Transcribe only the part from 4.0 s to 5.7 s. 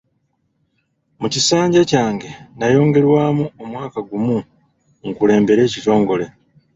gumu nkulembere